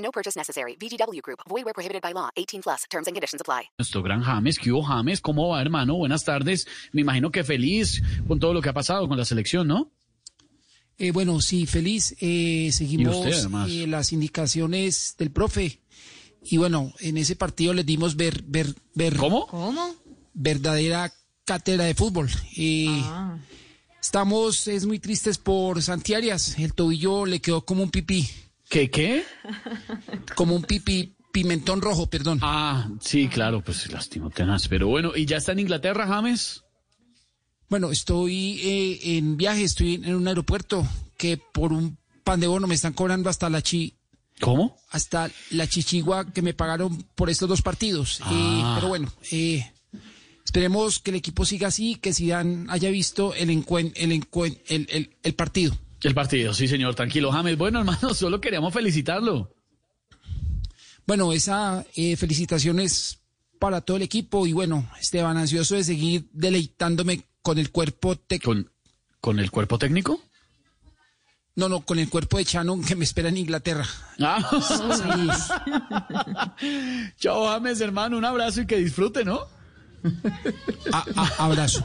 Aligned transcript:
No 0.00 0.10
purchase 0.10 0.38
necessary. 0.38 0.76
VGW 0.76 1.20
Group. 1.22 1.40
Void 1.48 1.64
where 1.64 1.74
prohibited 1.74 2.02
by 2.02 2.12
law. 2.12 2.30
18 2.36 2.62
plus. 2.62 2.86
Terms 2.90 3.06
and 3.06 3.14
conditions 3.14 3.40
apply. 3.40 3.70
Nuestro 3.78 4.02
gran 4.02 4.22
James, 4.22 4.58
¿qué 4.58 4.72
hubo 4.72 4.82
James? 4.82 5.20
¿Cómo 5.20 5.48
va, 5.48 5.60
hermano? 5.60 5.94
Buenas 5.96 6.24
tardes. 6.24 6.66
Me 6.92 7.02
imagino 7.02 7.30
que 7.30 7.44
feliz 7.44 8.02
con 8.26 8.38
todo 8.40 8.54
lo 8.54 8.60
que 8.60 8.68
ha 8.68 8.72
pasado 8.74 9.08
con 9.08 9.16
la 9.16 9.24
selección, 9.24 9.68
¿no? 9.68 9.90
Eh, 10.98 11.12
bueno, 11.12 11.40
sí, 11.40 11.66
feliz. 11.66 12.14
Eh, 12.20 12.70
seguimos 12.72 13.16
usted, 13.16 13.48
eh, 13.68 13.86
las 13.86 14.12
indicaciones 14.12 15.14
del 15.18 15.30
profe. 15.30 15.80
Y 16.42 16.56
bueno, 16.56 16.92
en 17.00 17.16
ese 17.16 17.36
partido 17.36 17.72
les 17.74 17.86
dimos 17.86 18.16
ver, 18.16 18.42
ver, 18.46 18.74
ver 18.94 19.16
¿Cómo? 19.16 19.46
¿Cómo? 19.46 19.94
verdadera 20.32 21.12
cátedra 21.44 21.84
de 21.84 21.94
fútbol. 21.94 22.30
Eh, 22.56 23.02
Estamos, 24.00 24.66
es 24.66 24.86
muy 24.86 24.98
tristes 24.98 25.36
por 25.36 25.82
Santiarias. 25.82 26.58
El 26.58 26.72
tobillo 26.72 27.26
le 27.26 27.40
quedó 27.40 27.64
como 27.64 27.82
un 27.82 27.90
pipí, 27.90 28.26
¿Qué, 28.70 28.88
qué? 28.90 29.24
como 30.36 30.54
un 30.54 30.62
pipí, 30.62 31.14
pimentón 31.32 31.82
rojo, 31.82 32.08
perdón. 32.08 32.38
Ah, 32.40 32.88
sí, 33.00 33.28
claro, 33.28 33.62
pues 33.62 33.90
lastimo 33.92 34.30
tenaz. 34.30 34.68
Pero 34.68 34.86
bueno, 34.88 35.12
¿y 35.14 35.26
ya 35.26 35.36
está 35.38 35.52
en 35.52 35.58
Inglaterra, 35.58 36.06
James? 36.06 36.62
Bueno, 37.68 37.90
estoy 37.90 38.60
eh, 38.62 39.16
en 39.18 39.36
viaje, 39.36 39.64
estoy 39.64 39.94
en 39.94 40.14
un 40.14 40.26
aeropuerto 40.28 40.86
que 41.16 41.36
por 41.36 41.72
un 41.72 41.98
pan 42.24 42.40
de 42.40 42.46
bono 42.46 42.66
me 42.66 42.74
están 42.74 42.92
cobrando 42.92 43.28
hasta 43.28 43.50
la 43.50 43.60
chi, 43.62 43.94
¿Cómo? 44.40 44.76
hasta 44.90 45.30
la 45.50 45.66
chichigua 45.68 46.32
que 46.32 46.42
me 46.42 46.54
pagaron 46.54 47.02
por 47.14 47.28
estos 47.30 47.48
dos 47.48 47.62
partidos. 47.62 48.20
Eh, 48.20 48.24
Ah. 48.62 48.74
pero 48.76 48.88
bueno, 48.88 49.12
eh, 49.30 49.70
esperemos 50.44 50.98
que 50.98 51.10
el 51.10 51.16
equipo 51.16 51.44
siga 51.44 51.68
así, 51.68 51.96
que 51.96 52.12
Zidane 52.14 52.66
haya 52.70 52.90
visto 52.90 53.34
el, 53.34 53.50
encuen- 53.50 53.92
el, 53.96 54.10
encuen- 54.12 54.60
el, 54.68 54.86
el- 54.90 55.16
el 55.22 55.34
partido. 55.34 55.76
El 56.02 56.14
partido, 56.14 56.54
sí, 56.54 56.66
señor, 56.68 56.94
tranquilo, 56.94 57.30
James. 57.32 57.56
Bueno, 57.58 57.80
hermano, 57.80 58.14
solo 58.14 58.40
queríamos 58.40 58.72
felicitarlo. 58.72 59.54
Bueno, 61.06 61.32
esa 61.32 61.84
eh, 61.94 62.16
felicitaciones 62.16 63.18
para 63.58 63.80
todo 63.80 63.96
el 63.98 64.02
equipo 64.04 64.46
y 64.46 64.52
bueno, 64.52 64.88
Esteban, 65.00 65.36
ansioso 65.36 65.74
de 65.74 65.84
seguir 65.84 66.28
deleitándome 66.32 67.24
con 67.42 67.58
el 67.58 67.70
cuerpo 67.70 68.16
técnico. 68.16 68.50
¿Con, 68.52 68.70
con 69.20 69.38
el 69.40 69.50
cuerpo 69.50 69.78
técnico? 69.78 70.20
No, 71.56 71.68
no, 71.68 71.80
con 71.80 71.98
el 71.98 72.08
cuerpo 72.08 72.38
de 72.38 72.44
Chano 72.46 72.80
que 72.80 72.94
me 72.96 73.04
espera 73.04 73.28
en 73.28 73.36
Inglaterra. 73.36 73.84
Ah. 74.20 74.38
Chao, 77.18 77.46
James, 77.48 77.80
hermano, 77.80 78.16
un 78.16 78.24
abrazo 78.24 78.62
y 78.62 78.66
que 78.66 78.76
disfrute, 78.76 79.24
¿no? 79.24 79.40
A- 80.92 81.04
a- 81.16 81.44
abrazo. 81.44 81.84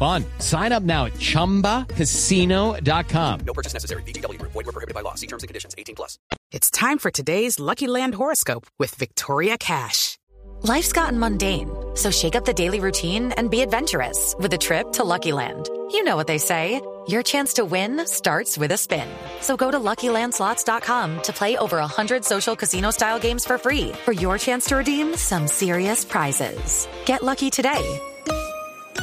fun. 0.00 0.24
Sign 0.38 0.72
up 0.72 0.82
now 0.82 1.04
at 1.06 1.14
chumbacasino.com. 1.14 3.40
No 3.46 3.52
purchase 3.52 3.74
necessary. 3.74 4.02
VGW 4.04 4.38
Group. 4.38 4.52
Void 4.52 4.66
where 4.66 4.72
prohibited 4.72 4.94
by 4.94 5.02
law. 5.02 5.14
See 5.14 5.26
terms 5.26 5.42
and 5.42 5.48
conditions. 5.48 5.74
18 5.78 5.94
plus. 5.94 6.18
It's 6.50 6.70
time 6.70 6.98
for 6.98 7.10
today's 7.10 7.60
Lucky 7.60 7.86
Land 7.86 8.14
horoscope 8.14 8.66
with 8.78 8.94
Victoria 8.94 9.58
Cash. 9.58 10.16
Life's 10.62 10.92
gotten 10.92 11.18
mundane, 11.18 11.70
so 11.94 12.10
shake 12.10 12.34
up 12.34 12.44
the 12.44 12.52
daily 12.52 12.80
routine 12.80 13.32
and 13.32 13.50
be 13.50 13.62
adventurous 13.62 14.34
with 14.38 14.52
a 14.52 14.58
trip 14.58 14.92
to 14.92 15.04
Lucky 15.04 15.32
Land. 15.32 15.70
You 15.90 16.04
know 16.04 16.16
what 16.16 16.26
they 16.26 16.38
say. 16.38 16.82
Your 17.08 17.22
chance 17.22 17.54
to 17.54 17.64
win 17.64 18.06
starts 18.06 18.58
with 18.58 18.70
a 18.72 18.76
spin. 18.76 19.08
So 19.40 19.56
go 19.56 19.70
to 19.70 19.78
LuckyLandSlots.com 19.78 21.22
to 21.22 21.32
play 21.32 21.56
over 21.56 21.78
100 21.78 22.24
social 22.24 22.54
casino-style 22.54 23.18
games 23.18 23.44
for 23.44 23.58
free 23.58 23.92
for 24.04 24.12
your 24.12 24.38
chance 24.38 24.66
to 24.66 24.76
redeem 24.76 25.16
some 25.16 25.48
serious 25.48 26.04
prizes. 26.04 26.86
Get 27.06 27.22
lucky 27.22 27.50
today 27.50 28.00